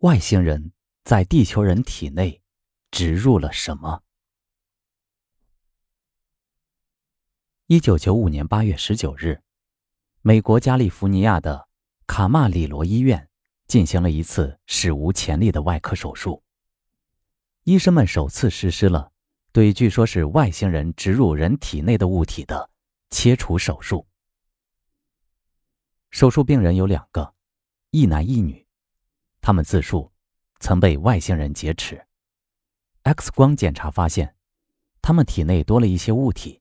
[0.00, 0.72] 外星人
[1.04, 2.40] 在地球人体内
[2.90, 4.02] 植入了什么？
[7.66, 9.42] 一九九五年八月十九日，
[10.22, 11.68] 美国加利福尼亚的
[12.06, 13.28] 卡马里罗医院
[13.66, 16.42] 进行了一次史无前例的外科手术。
[17.64, 19.12] 医生们首次实施了
[19.52, 22.70] 对据说是外星人植入人体内的物体的
[23.10, 24.06] 切除手术。
[26.10, 27.34] 手术病人有两个，
[27.90, 28.66] 一男一女。
[29.40, 30.12] 他们自述
[30.58, 32.06] 曾被外星人劫持。
[33.02, 34.34] X 光检查发现，
[35.00, 36.60] 他们体内多了一些物体。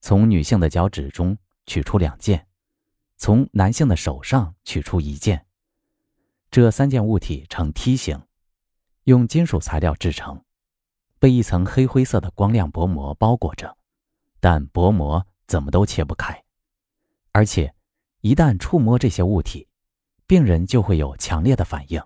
[0.00, 2.48] 从女性的脚趾中取出两件，
[3.16, 5.46] 从男性的手上取出一件。
[6.50, 8.20] 这三件物体呈梯形，
[9.04, 10.44] 用金属材料制成，
[11.20, 13.78] 被一层黑灰色的光亮薄膜包裹着，
[14.40, 16.44] 但薄膜怎么都切不开。
[17.30, 17.72] 而且，
[18.20, 19.68] 一旦触摸这些物体，
[20.32, 22.02] 病人就会有强烈的反应，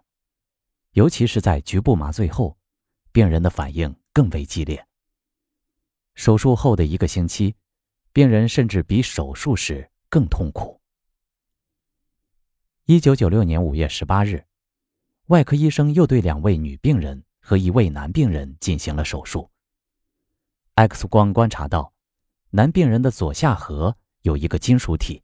[0.95, 2.59] 尤其是在局部麻醉后，
[3.13, 4.85] 病人的反应更为激烈。
[6.17, 7.55] 手术后的一个星期，
[8.13, 10.81] 病人甚至比手术时更痛苦。
[12.87, 14.45] 一九九六年五月十八日，
[15.27, 19.49] 外科医生又对两位女病人和一位男病人进行了手术。
[20.75, 21.93] X 光观察到，
[22.51, 25.23] 男病人的左下颌有一个金属体，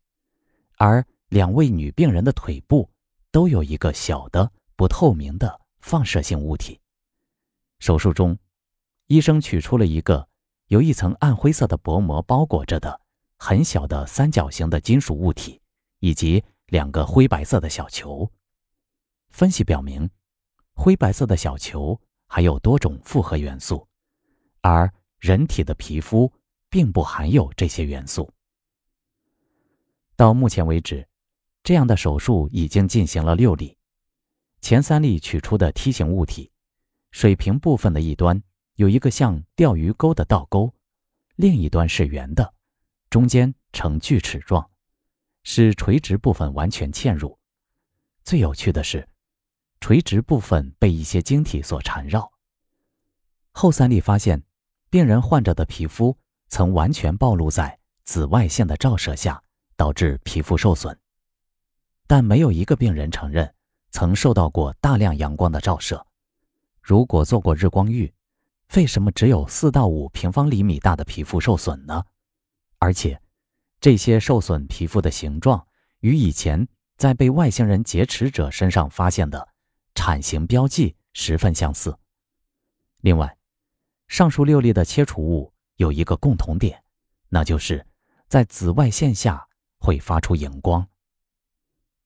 [0.76, 2.88] 而两位女病人的腿部。
[3.32, 6.78] 都有一个小的不透明的放射性物体。
[7.80, 8.38] 手术中，
[9.06, 10.28] 医生取出了一个
[10.66, 13.00] 由一层暗灰色的薄膜包裹着的
[13.38, 15.60] 很小的三角形的金属物体，
[15.98, 18.30] 以及两个灰白色的小球。
[19.30, 20.08] 分析表明，
[20.74, 23.88] 灰白色的小球含有多种复合元素，
[24.60, 26.30] 而人体的皮肤
[26.68, 28.30] 并不含有这些元素。
[30.16, 31.08] 到目前为止。
[31.62, 33.76] 这样的手术已经进行了六例，
[34.60, 36.50] 前三例取出的梯形物体，
[37.12, 38.42] 水平部分的一端
[38.74, 40.74] 有一个像钓鱼钩的倒钩，
[41.36, 42.52] 另一端是圆的，
[43.10, 44.68] 中间呈锯齿状，
[45.44, 47.38] 使垂直部分完全嵌入。
[48.24, 49.08] 最有趣的是，
[49.80, 52.32] 垂直部分被一些晶体所缠绕。
[53.52, 54.42] 后三例发现，
[54.90, 56.16] 病人患者的皮肤
[56.48, 59.42] 曾完全暴露在紫外线的照射下，
[59.76, 60.98] 导致皮肤受损。
[62.12, 63.54] 但没有一个病人承认
[63.90, 66.06] 曾受到过大量阳光的照射。
[66.82, 68.12] 如果做过日光浴，
[68.76, 72.04] 为什么只有四到五平方厘米大的皮肤受损呢？
[72.78, 73.18] 而且，
[73.80, 75.66] 这些受损皮肤的形状
[76.00, 76.68] 与以前
[76.98, 79.48] 在被外星人劫持者身上发现的
[79.94, 81.96] 铲形标记十分相似。
[83.00, 83.38] 另外，
[84.08, 86.84] 上述六例的切除物有一个共同点，
[87.30, 87.86] 那就是
[88.28, 90.86] 在紫外线下会发出荧光。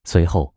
[0.09, 0.55] 随后，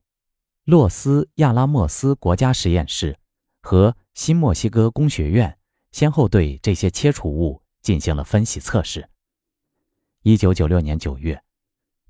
[0.62, 3.18] 洛斯亚拉莫斯国家实验室
[3.60, 5.58] 和新墨西哥工学院
[5.90, 9.10] 先后对这些切除物进行了分析测试。
[10.22, 11.42] 一九九六年九月，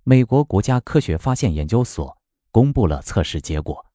[0.04, 2.18] 美国国家科学发现研究所
[2.50, 3.86] 公布了测试结果，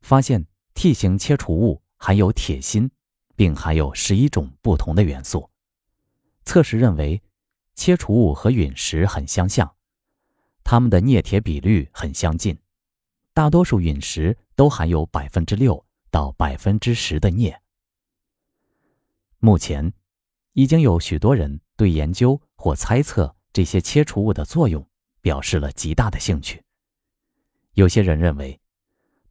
[0.00, 2.90] 发现 T 型切除物含有铁锌，
[3.36, 5.50] 并含有十一种不同的元素。
[6.46, 7.22] 测试认为，
[7.74, 9.74] 切除物和陨石很相像，
[10.64, 12.58] 它们的镍铁比率很相近。
[13.36, 17.60] 大多数陨石都含有百分之六到百分之十的镍。
[19.40, 19.92] 目前，
[20.54, 24.82] 已经有许多人对研究或猜测这些切除物的作用
[25.20, 26.64] 表示了极大的兴趣。
[27.74, 28.58] 有些人认为，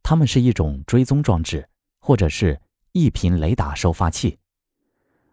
[0.04, 1.68] 它们是一种追踪装置，
[1.98, 2.60] 或者是
[2.92, 4.38] 一频雷达收发器。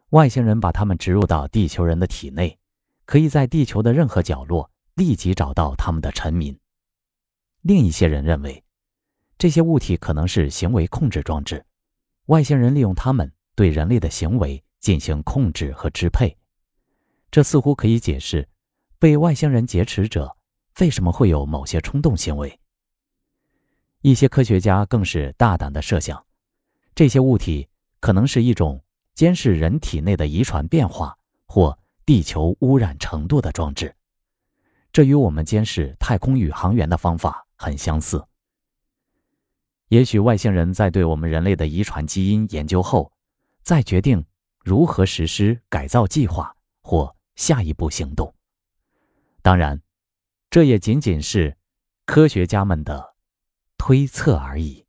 [0.10, 2.58] 外星人把它们植入到地球人的体内，
[3.06, 6.60] 可以在地球的任何角落立即找到他们的臣民。
[7.62, 8.63] 另一些人认为，
[9.44, 11.66] 这些物体可能是行为控制装置，
[12.28, 16.38] 外星人利用它们对人类的行为进行控制和支配。
[17.30, 18.48] 这似乎可以解释
[19.00, 20.38] 被外星人劫持者
[20.80, 22.58] 为什么会有某些冲动行为。
[24.00, 26.26] 一些科学家更是大胆地设想，
[26.96, 27.68] 这些物体
[28.00, 28.82] 可能是一种
[29.14, 31.18] 监视人体内的遗传变化
[31.48, 33.94] 或地球污染程度的装置，
[34.94, 37.46] 这与我们监视太空宇航员的方法。
[37.58, 38.26] 很相似。
[39.94, 43.12] 也许外星人在对我们人类的遗传基因研究后，
[43.62, 44.26] 再决定
[44.64, 48.34] 如何实施改造计划或下一步行动。
[49.44, 49.80] 当然，
[50.50, 51.56] 这也仅仅是
[52.08, 53.14] 科学家们的
[53.78, 54.83] 推测而已。